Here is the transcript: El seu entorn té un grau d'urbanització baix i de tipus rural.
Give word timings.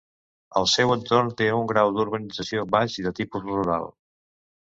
El 0.59 0.67
seu 0.69 0.93
entorn 0.93 1.27
té 1.41 1.49
un 1.57 1.67
grau 1.73 1.91
d'urbanització 1.97 2.65
baix 2.77 2.97
i 3.01 3.07
de 3.09 3.13
tipus 3.21 3.47
rural. 3.51 3.89